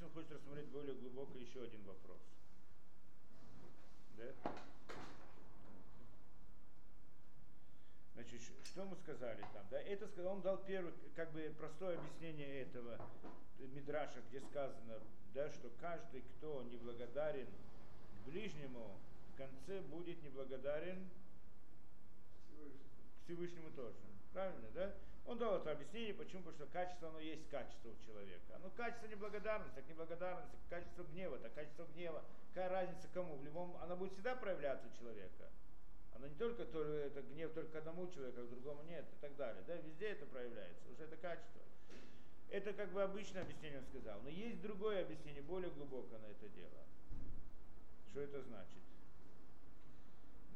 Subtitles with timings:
[0.00, 2.18] здесь он хочет рассмотреть более глубоко еще один вопрос.
[4.16, 4.24] Да?
[8.14, 9.66] Значит, что мы сказали там?
[9.70, 9.80] Да?
[9.80, 12.98] Это сказал, он дал первый, как бы простое объяснение этого
[13.58, 14.98] Мидраша, где сказано,
[15.34, 17.48] да, что каждый, кто неблагодарен
[18.26, 18.98] ближнему,
[19.34, 21.08] в конце будет неблагодарен
[22.48, 23.96] к Всевышнему тоже.
[24.32, 24.94] Правильно, да?
[25.26, 26.42] Он дал это объяснение, почему?
[26.42, 28.58] Потому что качество, оно есть качество у человека.
[28.62, 32.24] Ну, качество неблагодарности, так неблагодарность, качество гнева, так качество гнева.
[32.48, 33.36] Какая разница кому?
[33.36, 35.48] В любом, она будет всегда проявляться у человека.
[36.14, 39.36] Она не только то, это гнев только одному человеку, а к другому нет и так
[39.36, 39.62] далее.
[39.66, 39.76] Да?
[39.76, 41.60] Везде это проявляется, уже это качество.
[42.50, 44.20] Это как бы обычное объяснение он сказал.
[44.22, 46.84] Но есть другое объяснение, более глубокое на это дело.
[48.08, 48.82] Что это значит?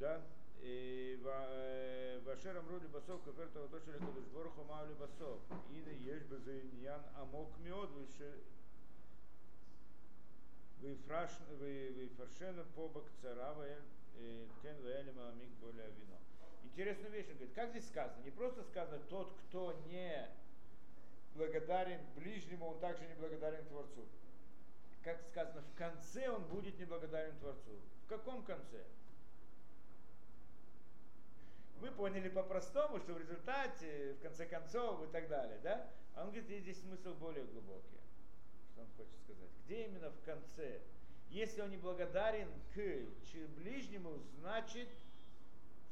[0.01, 0.21] Да?
[0.67, 5.41] Э, Вашер Амру Лебасов, Кафер Таватоши Лекадыш Борху Мау Лебасов,
[5.71, 7.91] Ина Ешбе Заиньян Амок Мед,
[10.81, 13.79] Вейфаршена Побак Царавая,
[14.17, 16.19] э, Тен Ваэлима Амик Более Вино.
[16.65, 18.23] Интересная вещь, он говорит, как здесь сказано?
[18.25, 20.27] Не просто сказано, тот, кто не
[21.35, 24.07] благодарен ближнему, он также не благодарен Творцу.
[25.03, 27.79] Как сказано, в конце он будет неблагодарен Творцу.
[28.07, 28.83] В каком конце?
[31.85, 35.87] Вы поняли по-простому, что в результате, в конце концов и так далее, да?
[36.15, 38.01] А он говорит, здесь смысл более глубокий.
[38.73, 39.51] Что он хочет сказать?
[39.67, 40.81] Где именно в конце?
[41.29, 42.79] Если он не благодарен к
[43.59, 44.89] ближнему, значит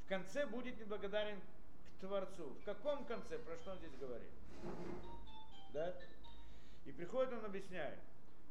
[0.07, 2.55] в конце будет неблагодарен к Творцу.
[2.63, 3.39] В каком конце?
[3.41, 4.31] Про что он здесь говорит?
[5.75, 5.95] Да?
[6.87, 7.99] И приходит он объясняет.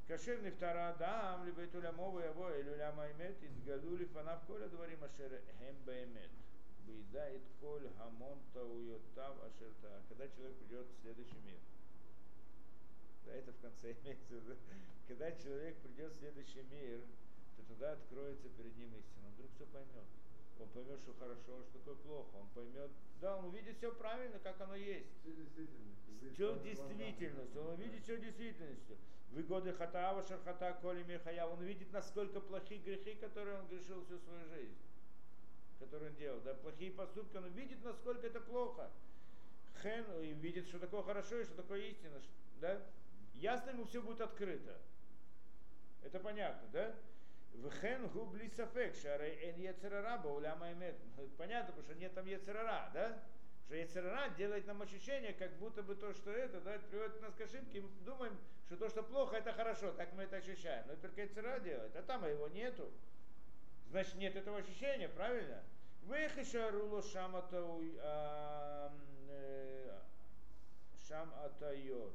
[0.07, 5.03] Кашер втора дам, либо туля мова его, или ля маймет, из галули фанав коля дворим
[5.03, 6.29] ашер хем баймет.
[6.85, 10.01] Бейдает коль хамон тауйотав ашерта.
[10.09, 11.59] Когда человек придет в следующий мир.
[13.25, 14.55] Да, это в конце имеется в виду.
[15.07, 17.01] Когда человек придет в следующий мир,
[17.57, 19.27] то тогда откроется перед ним истина.
[19.27, 20.05] Он вдруг все поймет.
[20.59, 22.35] Он поймет, что хорошо, что такое плохо.
[22.35, 25.07] Он поймет, да, он увидит все правильно, как оно есть.
[26.33, 27.57] Все в действительности.
[27.57, 28.97] Он увидит все в действительности.
[29.31, 31.45] Выгоды хатава, шархата, коли мирхая.
[31.45, 34.75] Он увидит, насколько плохие грехи, которые он грешил всю свою жизнь.
[35.81, 36.39] Которые он делал.
[36.41, 37.35] Да, плохие поступки.
[37.35, 38.89] Он увидит, насколько это плохо.
[39.81, 42.21] Хен и видит, что такое хорошо и что такое истина.
[42.61, 42.81] Да?
[43.33, 44.77] Ясно ему все будет открыто.
[46.03, 46.95] Это понятно, да?
[47.69, 50.95] Вхен губли сафек, шары эн ецерара бауляма имет.
[51.37, 53.19] Понятно, потому что нет там ецерара, да?
[53.65, 57.41] Что ецерара делает нам ощущение, как будто бы то, что это, да, приводит нас к
[57.41, 58.37] ошибке, и мы думаем,
[58.67, 60.85] что то, что плохо, это хорошо, так мы это ощущаем.
[60.87, 62.89] Но только ецерара делает, а там его нету.
[63.91, 65.61] Значит, нет этого ощущения, правильно?
[66.03, 67.61] Выхиша руло шамата
[69.27, 69.99] э,
[71.07, 72.13] шам атайот.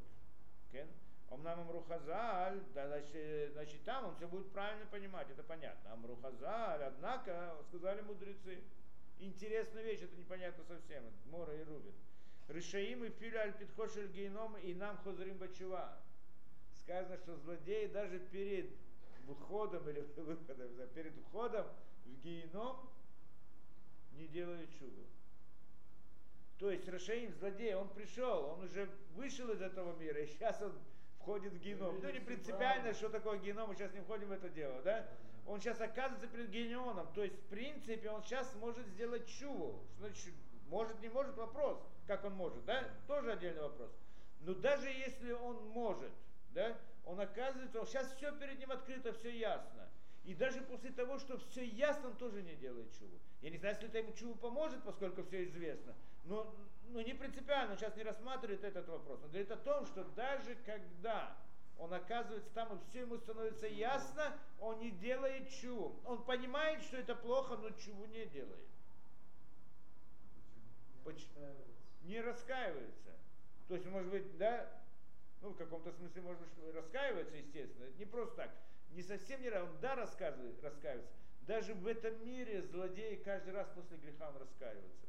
[1.29, 5.93] Омнам Амрухазаль, да, значит, значит, там он все будет правильно понимать, это понятно.
[5.93, 8.63] Амрухазаль, однако, сказали мудрецы,
[9.19, 11.93] интересная вещь, это непонятно совсем, Мора и Рубин.
[12.49, 15.99] Решаим и филя аль питхошель гейном и нам хозрим бачува.
[16.81, 18.71] Сказано, что злодеи даже перед
[19.27, 21.67] выходом или выходом, перед входом
[22.05, 22.89] в гейном
[24.13, 25.03] не делают чудо.
[26.59, 30.73] То есть Рашаим, злодей, он пришел, он уже вышел из этого мира, и сейчас он
[31.19, 32.01] входит в геном.
[32.01, 35.07] Ну не принципиально, что такое геном, мы сейчас не входим в это дело, да?
[35.47, 39.81] Он сейчас оказывается перед генионом, то есть в принципе он сейчас может сделать чуву.
[39.99, 40.35] Значит,
[40.69, 42.89] может, не может, вопрос, как он может, да?
[43.07, 43.91] Тоже отдельный вопрос.
[44.41, 46.13] Но даже если он может,
[46.55, 46.77] да,
[47.07, 49.89] он оказывается, сейчас все перед ним открыто, все ясно.
[50.25, 53.19] И даже после того, что все ясно, он тоже не делает чуву.
[53.43, 55.95] Я не знаю, если это ему чуву поможет, поскольку все известно,
[56.25, 56.53] но,
[56.89, 59.21] но не принципиально, он сейчас не рассматривает этот вопрос.
[59.23, 61.37] Он говорит о том, что даже когда
[61.79, 65.95] он оказывается там, и все ему становится ясно, он не делает чуву.
[66.05, 68.67] Он понимает, что это плохо, но чуву не делает.
[71.05, 71.55] Почему?
[72.03, 73.13] Не раскаивается.
[73.69, 74.69] То есть, может быть, да,
[75.47, 77.85] ну, в каком-то смысле, может быть, раскаивается, естественно.
[77.85, 78.51] Это не просто так
[78.91, 81.13] не совсем не он да, рассказывает, раскаивается.
[81.43, 85.07] Даже в этом мире злодеи каждый раз после греха он раскаивается.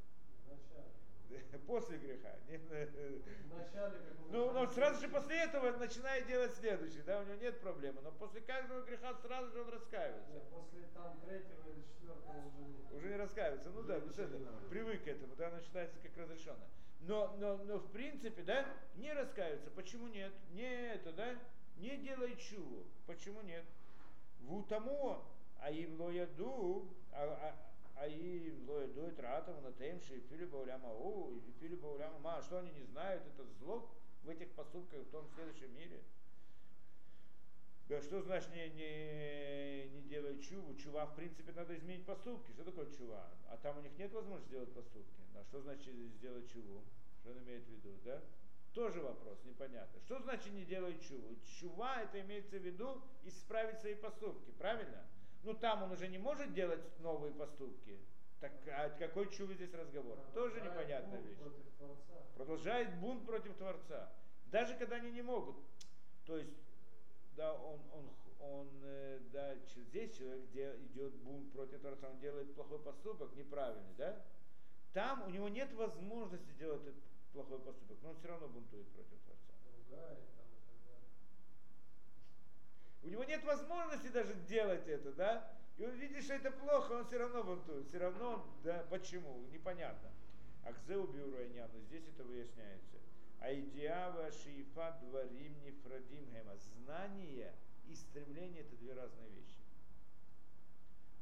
[1.68, 2.34] После греха.
[2.48, 4.00] Вначале,
[4.30, 8.00] ну, но сразу же после этого начинает делать следующий, да, у него нет проблемы.
[8.01, 10.31] Но после каждого греха сразу же он раскаивается.
[10.31, 12.98] Нет, после там третьего или четвертого уже не.
[12.98, 13.69] Уже не раскаивается.
[13.72, 16.66] Ну да, ну, это, привык к этому, да, начинается как разрешено.
[17.07, 19.69] Но, но, но в принципе, да, не раскаивается.
[19.71, 20.31] Почему нет?
[20.51, 21.36] Не это, да?
[21.80, 22.86] не делай чуву.
[23.06, 23.63] Почему нет?
[24.39, 25.24] В тому,
[25.59, 27.56] а им лояду, а, а,
[27.95, 32.42] а им лояду и тратам на темши, и филиба уляма у, и филиба уляма ма.
[32.42, 33.89] Что они не знают, это зло
[34.24, 36.01] в этих поступках в том следующем мире.
[37.88, 40.75] То что значит не, не, не делать чуву?
[40.75, 42.51] Чува, в принципе, надо изменить поступки.
[42.51, 43.30] Что такое чува?
[43.50, 45.22] А там у них нет возможности сделать поступки.
[45.36, 46.84] А что значит сделать чуву?
[47.22, 48.22] Что он имеет в виду, да?
[48.74, 50.00] Тоже вопрос, непонятно.
[50.01, 51.36] Что значит не делать чуву?
[51.60, 55.06] Чува это имеется в виду исправить свои поступки, правильно?
[55.44, 57.98] Ну там он уже не может делать новые поступки.
[58.42, 60.19] Так а какой чувы здесь разговор?
[60.33, 61.38] Тоже непонятная вещь.
[62.36, 64.12] Продолжает бунт против Творца.
[64.48, 65.56] Даже когда они не могут.
[66.25, 66.54] То есть,
[67.38, 69.56] да, он, он, он э, да,
[69.89, 74.25] здесь человек где идет бунт против Творца, он делает плохой поступок, неправильный, да?
[74.94, 77.01] Там у него нет возможности сделать этот
[77.31, 79.54] плохой поступок, но он все равно бунтует против Творца.
[83.04, 85.57] У него нет возможности даже делать это, да?
[85.78, 87.88] И он видит, что это плохо, он все равно бунтует.
[87.88, 89.45] Все равно, да, почему?
[89.51, 90.10] Непонятно.
[90.66, 92.98] Акзе убил но здесь это выясняется.
[93.42, 96.56] Айдиава шиифа дворим нефрадим гема.
[96.57, 97.54] Знание
[97.88, 99.60] и стремление это две разные вещи.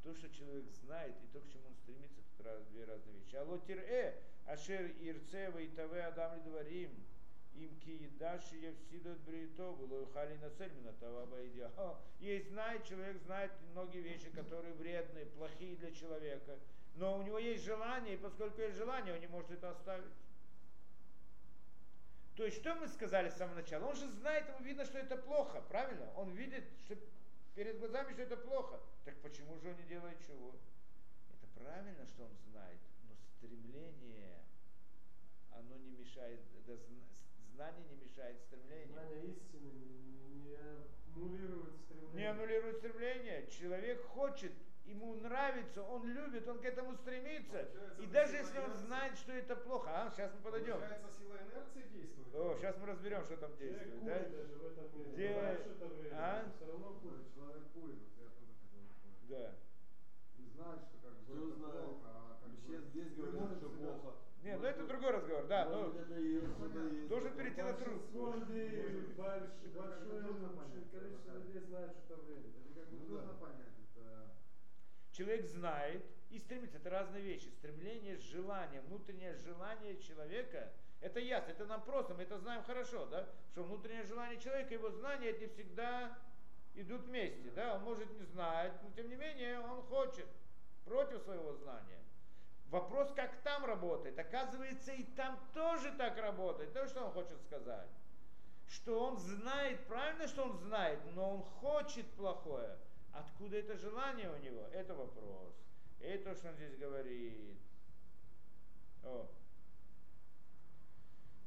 [0.03, 3.35] То, что человек знает, и то, к чему он стремится, это две разные вещи.
[3.35, 4.13] Алотир э,
[4.45, 6.91] ашер ирцева и таве адам дворим,
[7.55, 11.39] им ки едаши евсидот бритову, лойхали на цельмина таваба
[12.19, 16.59] И знает, человек знает многие вещи, которые вредные, плохие для человека.
[16.95, 20.11] Но у него есть желание, и поскольку есть желание, он не может это оставить.
[22.35, 23.85] То есть, что мы сказали с самого начала?
[23.85, 26.11] Он же знает, ему видно, что это плохо, правильно?
[26.15, 26.95] Он видит, что
[27.55, 28.79] перед глазами, что это плохо.
[29.05, 30.53] Так почему же он не делает чего?
[31.31, 34.43] Это правильно, что он знает, но стремление,
[35.51, 36.77] оно не мешает, это
[37.53, 38.93] знание не мешает стремлению.
[38.93, 42.15] Знание истины не, не аннулирует стремление.
[42.15, 43.47] Не аннулирует стремление.
[43.47, 44.51] Человек хочет
[44.85, 47.63] ему нравится, он любит, он к этому стремится.
[47.63, 48.85] Получается, и даже если он инерции.
[48.85, 50.77] знает, что это плохо, а сейчас мы подойдем.
[50.77, 52.35] Получается, сила инерции действует.
[52.35, 54.03] О, сейчас мы разберем, что там действует.
[54.05, 54.19] Да?
[54.19, 55.11] Даже в этом мире.
[55.13, 55.27] Где...
[55.27, 55.57] время,
[56.13, 56.43] а?
[56.55, 57.33] все равно курит.
[57.33, 58.81] Человек курит, вот я тоже хотел
[59.29, 59.51] Да.
[60.37, 61.85] И знает, что как бы это знает?
[61.85, 62.07] плохо, а
[62.41, 62.87] как Сейчас бы...
[62.89, 64.11] здесь говорят, что плохо.
[64.43, 65.65] Нет, ну это другой разговор, да.
[65.65, 65.91] Ну,
[67.09, 68.01] должен перейти на труд.
[68.13, 68.45] Большое
[70.91, 72.43] количество людей знает, что это время.
[72.75, 73.74] Это как бы ну, понять
[75.15, 76.77] человек знает и стремится.
[76.77, 77.49] Это разные вещи.
[77.49, 80.71] Стремление, желание, внутреннее желание человека,
[81.01, 84.89] это ясно, это нам просто, мы это знаем хорошо, да, что внутреннее желание человека, его
[84.89, 86.17] знания, это не всегда
[86.73, 90.25] идут вместе, да, он может не знать, но тем не менее он хочет
[90.83, 91.99] против своего знания.
[92.69, 94.17] Вопрос, как там работает.
[94.17, 96.73] Оказывается, и там тоже так работает.
[96.73, 97.87] То, что он хочет сказать.
[98.67, 102.75] Что он знает, правильно, что он знает, но он хочет плохое.
[103.15, 104.67] Откуда это желание у него?
[104.73, 105.53] Это вопрос.
[106.01, 107.57] Это то, что он здесь говорит.
[109.03, 109.27] О.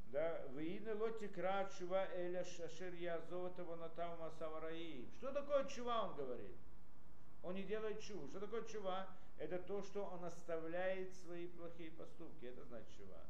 [0.07, 1.31] Да, Виина лоти
[1.79, 5.07] чува эля шашир язотова натав масавараи.
[5.19, 6.57] Что такое чува, он говорит?
[7.43, 8.29] Он не делает чуву.
[8.29, 9.07] Что такое чува?
[9.37, 12.47] Это то, что он оставляет свои плохие поступки.
[12.47, 13.23] Это значит чува.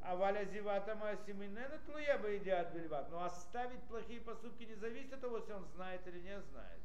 [0.00, 3.10] А валя зивата масиминена тлуя бы едят бельват.
[3.10, 6.80] Но оставить плохие поступки не зависит от того, если он знает или не знает.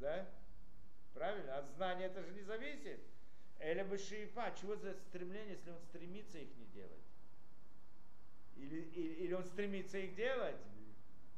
[0.00, 0.28] Да?
[1.14, 1.58] Правильно?
[1.58, 3.00] От знания это же не зависит.
[3.58, 4.52] Эля бы шиифа.
[4.60, 6.98] Чего за стремление, если он стремится их не делать?
[8.56, 10.56] Или, или, или он стремится их делать?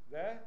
[0.08, 0.44] Да?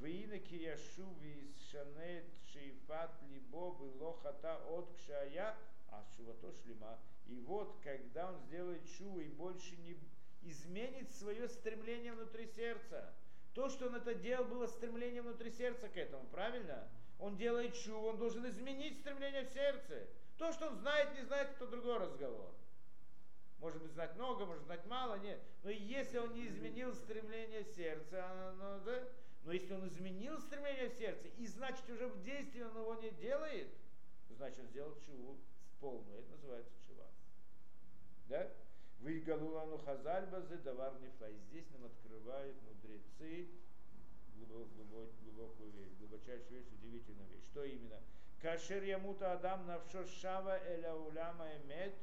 [0.00, 5.56] Вина кияшуви шанет шиифат либо лохата от кшая,
[5.88, 6.98] а шувато шлема.
[7.26, 9.96] И вот, когда он сделает чу и больше не
[10.42, 13.14] изменит свое стремление внутри сердца,
[13.54, 16.88] то, что он это делал, было стремление внутри сердца к этому, правильно?
[17.20, 20.08] Он делает чу, он должен изменить стремление в сердце.
[20.36, 22.52] То, что он знает, не знает, это другой разговор.
[23.60, 25.40] Может быть, знать много, может знать мало, нет.
[25.62, 29.08] Но если он не изменил стремление в сердце, оно, да?
[29.44, 33.10] но если он изменил стремление в сердце, и значит уже в действии он его не
[33.12, 33.68] делает,
[34.30, 35.38] значит он сделал чуву
[35.80, 36.18] полную.
[36.18, 37.06] Это называется чува.
[38.26, 38.50] Да?
[39.04, 41.28] Выгалулану хазальбазы давар нефа.
[41.28, 43.48] И здесь нам открывают мудрецы
[44.34, 47.44] глубок, глубок, глубокую вещь, глубочайшую вещь, удивительную вещь.
[47.52, 48.00] Что именно?
[48.40, 51.94] Кашер ямута адам навшо шава эля уляма эмет,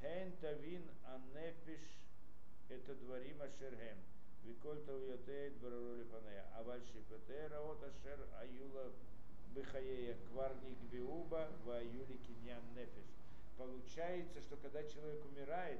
[0.00, 1.80] ген тавин анефиш
[2.68, 3.98] это дворима шерхем.
[4.44, 6.44] Викольта уятеет барароли панея.
[6.58, 8.90] Аваль шифете раот ашер аюла
[9.54, 13.06] бихаея кварник биуба в аюли киньян нефиш.
[13.56, 15.78] Получается, что когда человек умирает,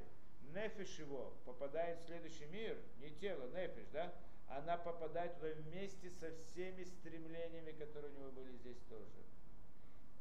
[0.55, 4.13] нефиш его попадает в следующий мир, не тело, нефиш, да,
[4.49, 9.07] она попадает туда вместе со всеми стремлениями, которые у него были здесь тоже.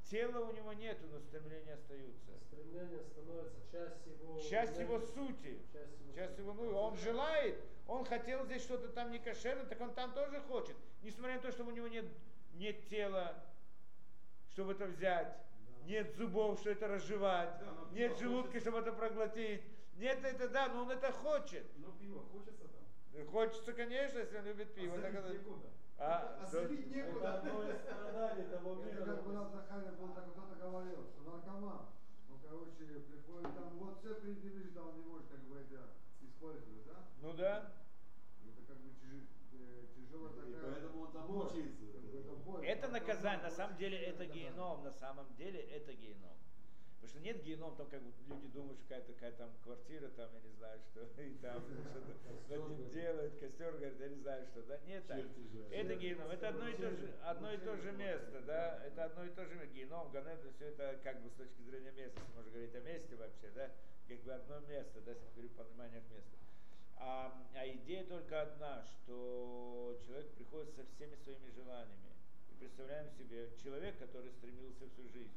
[0.10, 2.32] Тела у него нету, но стремления остаются.
[2.48, 4.40] Стремление становится часть его...
[4.42, 5.60] Часть его сути.
[5.72, 7.56] Часть его, Часть его, ну, он желает,
[7.88, 10.76] он хотел здесь что-то там не кошерно, так он там тоже хочет.
[11.02, 12.06] Несмотря на то, что у него нет,
[12.56, 13.42] нет тела,
[14.50, 15.34] чтобы это взять,
[15.86, 18.70] нет зубов, что это разжевать, Да, нет желудка, хочется.
[18.70, 19.62] чтобы это проглотить.
[20.02, 21.66] Нет, это да, но он это хочет.
[21.78, 23.26] Но пиво хочется там.
[23.28, 24.96] Хочется, конечно, если он любит пиво.
[24.98, 25.68] а так это- некуда.
[26.00, 27.36] А, а Это некуда.
[27.36, 29.06] одно из страданий того Это мира.
[29.06, 31.86] как у нас на Хайме был, так кто-то говорил, что наркоман,
[32.30, 35.60] ну, короче, приходит там, вот все перед ним лежит, а он не может, как бы,
[35.60, 35.90] это
[36.22, 37.06] использовать, да?
[37.22, 37.72] Ну да.
[38.44, 38.90] Это как бы
[39.54, 41.86] э, тяжелая И такая поэтому он там мучается.
[41.94, 42.66] как это.
[42.66, 46.36] Это наказание, на самом деле это геном, на самом деле это геном.
[47.02, 50.30] Потому что нет геном, там как бы люди думают, что какая-то какая там квартира, там,
[50.36, 51.58] я не знаю, что, и там
[52.46, 55.20] что-то ним делают, костер, говорит, я не знаю, что, да, нет так.
[55.72, 59.26] Это геном, это одно и то же, одно и то же место, да, это одно
[59.26, 59.74] и то же место.
[59.74, 63.16] Геном, ганет, все это как бы с точки зрения места, если можно говорить о месте
[63.16, 63.72] вообще, да,
[64.08, 66.38] как бы одно место, да, если мы говорим о пониманиях места.
[66.98, 72.14] А, а идея только одна, что человек приходит со всеми своими желаниями.
[72.52, 75.34] И представляем себе человек, который стремился всю жизнь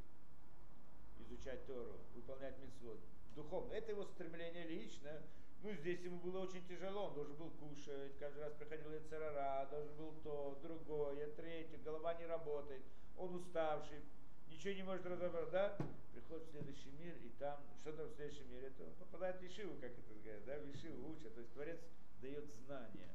[1.25, 2.99] изучать Тору, выполнять митцвот.
[3.35, 3.73] Духовно.
[3.73, 5.23] Это его стремление личное.
[5.63, 7.07] Ну, здесь ему было очень тяжело.
[7.07, 12.27] Он должен был кушать, каждый раз приходил царара, должен был то, другое, третье, голова не
[12.27, 12.83] работает,
[13.17, 14.03] он уставший,
[14.49, 15.77] ничего не может разобрать, да?
[16.13, 18.69] Приходит в следующий мир, и там, что там в следующем мире?
[18.69, 21.35] Это он попадает в Ешиву, как это говорят, да, в Ешиву учат.
[21.35, 21.81] То есть Творец
[22.21, 23.11] дает знания,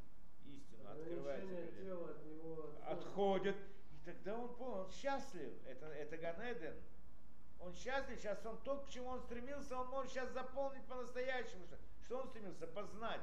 [0.46, 2.10] истину, открывает от него
[2.86, 3.56] отходят.
[3.92, 5.52] И тогда он понял, он счастлив.
[5.68, 6.76] Это, это Ганеден.
[7.60, 11.66] Он счастлив, сейчас он то, к чему он стремился, он может сейчас заполнить по-настоящему.
[11.66, 12.68] Что, что он стремился?
[12.68, 13.22] Познать,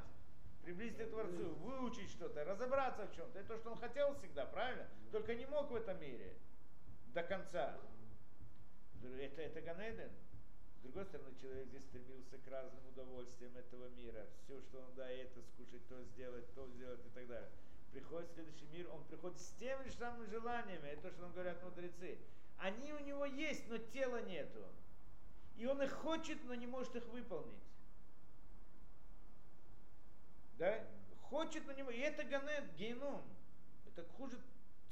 [0.62, 3.38] приблизиться к Творцу, выучить что-то, разобраться в чем-то.
[3.38, 4.86] Это то, что он хотел всегда, правильно?
[5.10, 6.34] Только не мог в этом мире
[7.14, 7.78] до конца.
[9.02, 10.10] Это, это Ганеден.
[10.78, 14.26] С другой стороны, человек здесь стремился к разным удовольствиям этого мира.
[14.44, 17.50] Все, что он да, это скушать, то сделать, то сделать и так далее.
[17.92, 20.88] Приходит в следующий мир, он приходит с теми же самыми желаниями.
[20.88, 22.18] Это то, что нам говорят мудрецы.
[22.58, 24.64] Они у него есть, но тела нету.
[25.56, 27.54] И он их хочет, но не может их выполнить.
[30.58, 30.84] Да?
[31.22, 31.98] Хочет, но не может.
[31.98, 33.22] И это ганет, геном.
[33.86, 34.38] Это хуже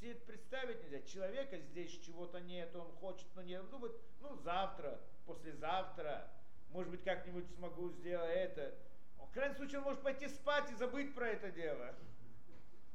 [0.00, 1.00] тебе представить нельзя.
[1.02, 3.42] Человека здесь чего-то нет, он хочет, но.
[3.42, 6.30] Ну, вот, ну завтра, послезавтра,
[6.70, 8.74] может быть, как-нибудь смогу сделать это.
[9.18, 11.94] В крайнем случае, он может пойти спать и забыть про это дело.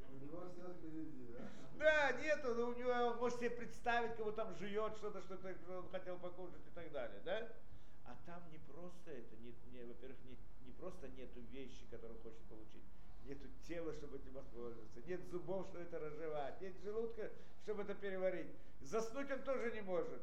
[0.08, 1.50] У него все впереди, да?
[1.80, 5.80] Да, нету, но у него, он может себе представить, кого там жует что-то, что-то, что
[5.80, 7.48] он хотел покушать и так далее, да?
[8.06, 12.24] А там не просто это, не, не, во-первых, не, не просто нету вещи, которые он
[12.24, 12.84] хочет получить,
[13.24, 17.32] нету тела, чтобы этим воспользоваться, нет зубов, чтобы это разжевать, нет желудка,
[17.64, 18.52] чтобы это переварить.
[18.82, 20.22] Заснуть он тоже не может.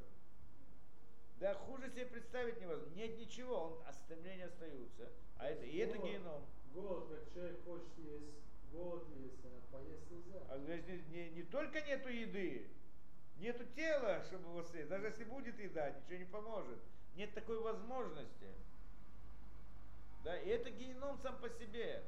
[1.40, 2.94] Да, хуже себе представить невозможно.
[2.94, 5.08] Нет ничего, он, а стремления остаются.
[5.38, 6.44] А это, и это геном.
[6.74, 8.36] Голод, как человек хочет есть,
[8.72, 10.40] голод есть, а поесть нельзя.
[10.48, 12.66] А здесь не, не, не только нету еды,
[13.38, 14.88] нету тела, чтобы его съесть.
[14.88, 16.78] Даже если будет еда, ничего не поможет.
[17.14, 18.48] Нет такой возможности.
[20.24, 22.02] Да, и это геном сам по себе.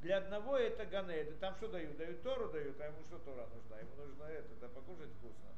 [0.00, 1.30] Для одного это ганед.
[1.30, 1.96] И там что дают?
[1.96, 3.78] Дают Тору дают, а ему что Тора нужна?
[3.78, 5.48] Ему нужно это, да покушать вкусно.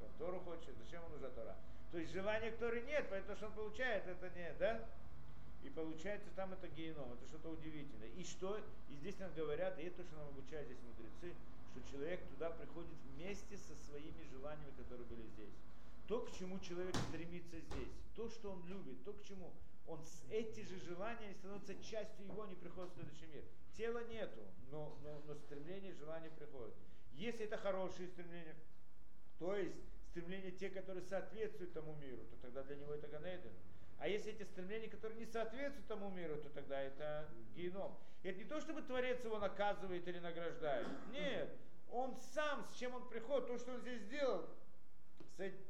[0.00, 1.56] Он Тору хочет, зачем ему нужна Тора?
[1.90, 4.88] То есть желания к нет, поэтому что он получает, это нет, да?
[5.66, 8.08] И получается там это геном, это что-то удивительное.
[8.10, 8.56] И что?
[8.88, 11.34] И здесь нам говорят, и это то, что нам обучают здесь мудрецы,
[11.72, 15.54] что человек туда приходит вместе со своими желаниями, которые были здесь.
[16.06, 19.50] То, к чему человек стремится здесь, то, что он любит, то, к чему
[19.88, 23.42] он с эти же желания становятся частью его, они приходят в следующий мир.
[23.76, 26.74] Тела нету, но, но, но стремление, желание приходят.
[27.14, 28.54] Если это хорошие стремления,
[29.40, 29.74] то есть
[30.10, 33.50] стремления те, которые соответствуют тому миру, то тогда для него это Ганейден.
[33.98, 37.96] А если эти стремления, которые не соответствуют тому миру, то тогда это геном.
[38.22, 40.86] И это не то, чтобы Творец его наказывает или награждает.
[41.10, 41.56] Нет.
[41.90, 44.48] Он сам, с чем он приходит, то, что он здесь сделал,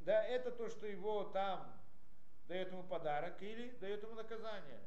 [0.04, 1.72] да, это то, что его там
[2.48, 4.80] дает ему подарок или дает ему наказание.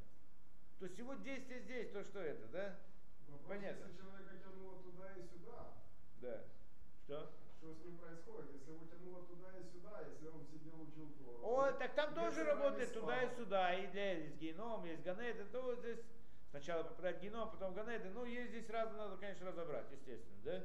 [0.80, 2.76] То есть его действие здесь, то, что это, да?
[3.28, 3.86] Вопрос, Понятно.
[3.86, 5.74] Если человека тянуло туда и сюда,
[6.22, 6.44] Да.
[7.04, 7.32] Что?
[7.60, 8.52] что с ним происходит?
[8.54, 11.40] Если его тянуло туда и сюда, если он сидел учил Тору.
[11.44, 13.29] О, так там тоже вечером работает не туда и спал.
[13.40, 13.74] Сюда.
[13.74, 16.00] И для есть геном, есть ганеды, то вот здесь
[16.52, 18.10] сначала попадать в геном, потом ганеды.
[18.10, 20.64] Ну, есть здесь раз, надо, конечно, разобрать, естественно, да?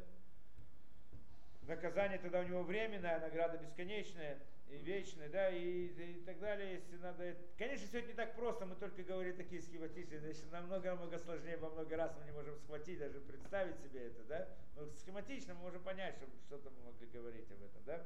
[1.68, 4.38] Наказание тогда у него временное, награда бесконечная
[4.68, 7.36] и вечная, да, и, и так далее, если надо.
[7.56, 11.70] Конечно, все это не так просто, мы только говорим такие схематичные, значит, намного-намного сложнее, во
[11.70, 14.48] много раз мы не можем схватить, даже представить себе это, да.
[14.76, 18.04] Но схематично мы можем понять, что что-то мы могли говорить об этом, да.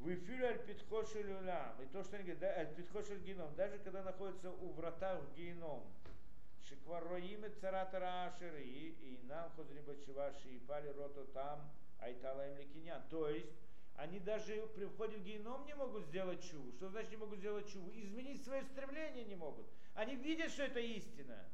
[0.00, 1.80] Выфилю аль питхошель улам.
[1.82, 5.34] И то, что они говорят, да, аль питхошель геном, даже когда находится у врата в
[5.34, 5.82] геном,
[6.68, 13.02] Шиквароим царатара ашери, и нам хозрибачеваши, и пали рото там, айталаем ликинян.
[13.10, 13.50] То есть,
[13.96, 16.72] они даже при входе в геном не могут сделать чуву.
[16.72, 17.90] Что значит не могут сделать чуву?
[17.92, 19.66] Изменить свое стремление не могут.
[19.94, 21.44] Они видят, что это истина.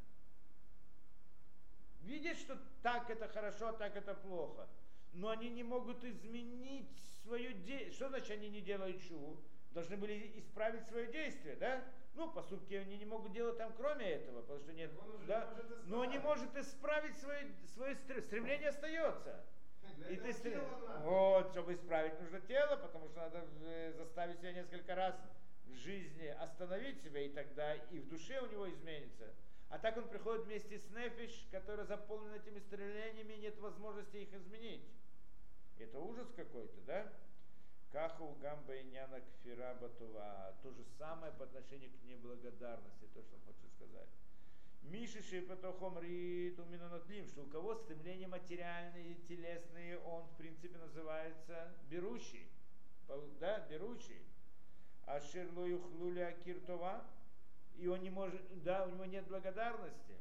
[2.02, 4.68] Видят, что так это хорошо, так это плохо.
[5.16, 6.90] Но они не могут изменить
[7.22, 7.90] свое действие.
[7.92, 9.42] Что значит они не делают чуву?
[9.72, 11.82] Должны были исправить свое действие, да?
[12.14, 15.48] Ну, поступки они не могут делать там кроме этого, потому что нет, Он да?
[15.84, 19.44] не Но не может исправить свое, свое стр- стремление остается.
[19.96, 20.62] Для И ты стр-.
[21.02, 25.14] Вот, чтобы исправить нужно тело, потому что надо э, заставить себя несколько раз
[25.66, 29.32] в жизни остановить себя, и тогда и в душе у него изменится.
[29.68, 34.32] А так он приходит вместе с Нефиш, который заполнен этими стрелениями, и нет возможности их
[34.34, 34.84] изменить.
[35.78, 37.12] Это ужас какой-то, да?
[37.92, 40.54] Каху гамба иняна кфира батува.
[40.62, 44.08] То же самое по отношению к неблагодарности, то, что он хочет сказать.
[44.82, 52.48] Миши шипатохом рит уминанотлим, что у кого стремления материальные, телесные, он в принципе называется берущий.
[53.40, 54.22] Да, берущий.
[55.06, 57.04] А шерлою хлуля киртова,
[57.76, 60.14] и он не может, да, у него нет благодарности.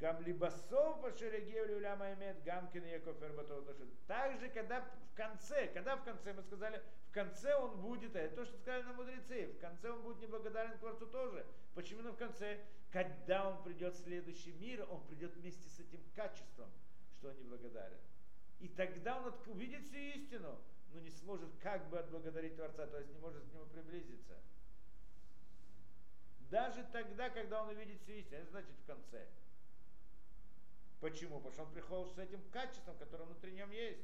[0.00, 3.64] Гам либасов пашерегев люляма имеет гамкин эрбатов.
[4.06, 8.44] Также, когда в конце, когда в конце, мы сказали, в конце он будет, это то,
[8.44, 11.44] что сказали на мудрецы, в конце он будет неблагодарен Творцу тоже.
[11.74, 12.60] Почему именно в конце?
[12.92, 16.70] Когда он придет в следующий мир, он придет вместе с этим качеством,
[17.16, 17.98] что он неблагодарен.
[18.60, 20.60] И тогда он увидит всю истину,
[20.92, 24.36] но не сможет как бы отблагодарить Творца, то есть не может к нему приблизиться.
[26.50, 29.26] Даже тогда, когда он увидит всю истину, это значит в конце.
[31.00, 31.36] Почему?
[31.40, 34.00] Потому что он приходит с этим качеством, которое внутри нем есть.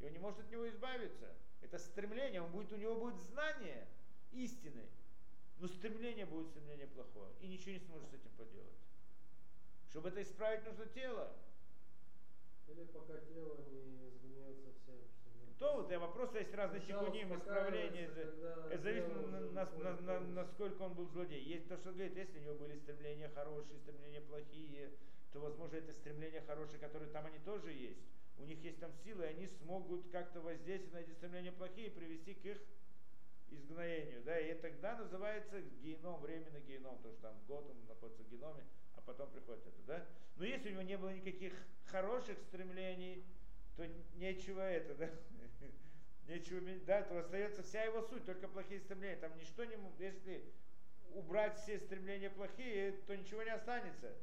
[0.00, 1.34] И он не может от него избавиться.
[1.62, 3.86] Это стремление, он будет, у него будет знание
[4.32, 4.84] истины.
[5.58, 7.30] Но стремление будет стремление плохое.
[7.40, 8.78] И ничего не сможет с этим поделать.
[9.90, 11.32] Чтобы это исправить, нужно тело.
[12.68, 14.96] Или пока тело не изменяется совсем.
[15.58, 18.10] То вот я вопрос, есть разные тикуним, исправления.
[18.70, 19.08] Это зависит
[19.52, 21.42] на, на- на- насколько он был злодей.
[21.42, 24.90] Есть то, что говорит, если у него были стремления хорошие, стремления плохие,
[25.32, 28.00] то, возможно, это стремления хорошие, которые там они тоже есть.
[28.38, 31.90] У них есть там силы, и они смогут как-то воздействовать на эти стремления плохие и
[31.90, 32.58] привести к их
[33.50, 34.22] изгноению.
[34.24, 34.38] Да?
[34.38, 38.64] И тогда называется геном, временный геном, то что там год он находится в геноме,
[38.94, 39.82] а потом приходит это.
[39.86, 40.06] Да?
[40.36, 41.52] Но если у него не было никаких
[41.86, 43.24] хороших стремлений,
[43.76, 45.10] то нечего это, да?
[46.28, 49.16] Нечего, да, то остается вся его суть, только плохие стремления.
[49.16, 50.44] Там ничто не, если
[51.14, 54.14] убрать все стремления плохие, то ничего не останется.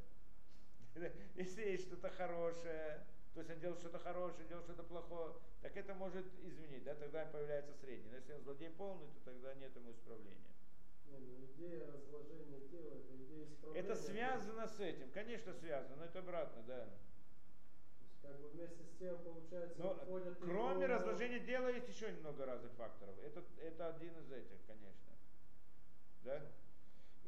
[1.36, 5.94] Если есть что-то хорошее, то есть он делает что-то хорошее, делает что-то плохое, так это
[5.94, 8.10] может изменить, да, тогда появляется средний.
[8.10, 10.50] Но если он злодей полный, то тогда нет ему исправления.
[11.08, 13.80] Не, ну идея разложения тела, это идея исправления.
[13.88, 16.86] Это связано с этим, конечно связано, но это обратно, да.
[16.86, 21.88] То есть как бы вместе с тем, получается, Но уходят кроме его- разложения дела есть
[21.90, 23.16] еще много разных факторов.
[23.24, 25.12] Это, это один из этих, конечно.
[26.24, 26.42] Да?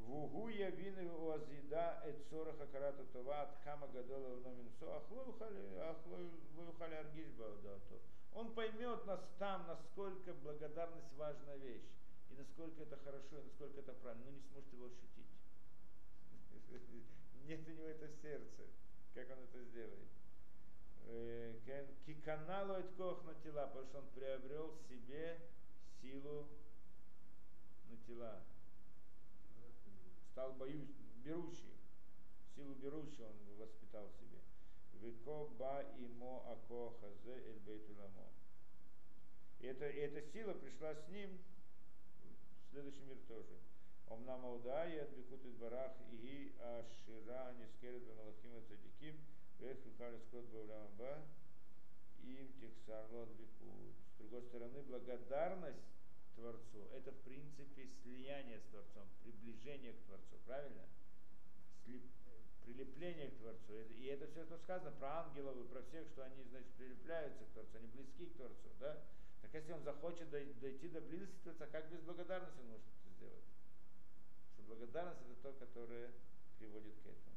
[0.05, 5.21] Вугу явины уазида эт сораха карата това от кама гадола номинсо ахлой
[7.01, 7.99] аргиш баудато.
[8.33, 11.89] Он поймет нас там, насколько благодарность важная вещь.
[12.29, 15.27] И насколько это хорошо, и насколько это правильно, но не сможет его ощутить.
[17.45, 18.63] Нет у него это в сердце.
[19.13, 20.07] Как он это сделает?
[21.07, 21.53] Э,
[22.05, 25.39] Киканалу от кох на тела, потому что он приобрел себе
[26.01, 26.47] силу
[27.89, 28.41] на тела.
[30.31, 30.89] Стал боюсь,
[31.23, 31.75] берущий.
[32.55, 34.39] Силу берущего он воспитал в себе.
[35.01, 38.27] Вико ба имо ако хазе эль бейтуламо.
[39.59, 41.37] И эта, и эта сила пришла с ним
[42.67, 43.57] в следующий мир тоже.
[44.07, 49.15] Омнам аудай от бикут из барах и ашира нискерет бемалахим и цадиким
[49.59, 49.77] вех
[50.27, 51.21] скот бавляма ба
[52.23, 53.95] им тиксарлот бикут.
[54.13, 55.83] С другой стороны, благодарность
[56.35, 60.83] Творцу– это в принципе слияние с Творцом, приближение к Творцу, правильно?
[61.85, 62.11] Слип-
[62.63, 63.79] прилепление к Творцу.
[63.97, 67.49] И это все, что сказано про ангелов и про всех, что они, значит, прилепляются к
[67.53, 69.01] Творцу, они близки к Творцу, да?
[69.41, 72.85] Так если он захочет дой- дойти до близости к Творцу, как без благодарности он может
[72.85, 73.43] это сделать?
[74.53, 76.11] Что благодарность это то, которое
[76.59, 77.35] приводит к этому.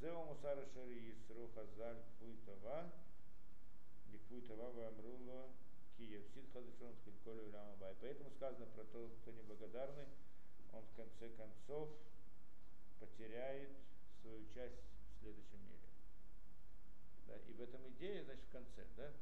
[0.00, 2.92] Зео мусара шари исру хазаль кфуйтава,
[4.06, 5.50] Бикфуйтава вамруло
[5.96, 7.94] Киев сид хадышон хильколю бай.
[8.00, 10.06] Поэтому сказано про то, кто неблагодарный,
[10.72, 11.88] он в конце концов
[12.98, 13.70] потеряет
[14.20, 15.88] свою часть в следующем мире.
[17.26, 17.36] Да?
[17.48, 19.12] И в этом идея, значит, в конце, да?